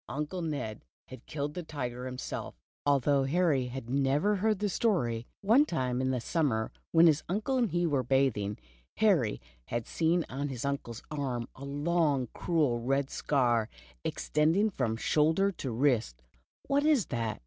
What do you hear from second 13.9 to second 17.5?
extending from shoulder to wrist. "What is that?"